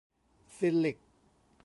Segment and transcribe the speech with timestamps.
[0.57, 0.97] ซิลลิค